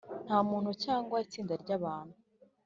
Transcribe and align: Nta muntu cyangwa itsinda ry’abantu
Nta 0.25 0.37
muntu 0.49 0.71
cyangwa 0.83 1.15
itsinda 1.25 1.53
ry’abantu 1.63 2.15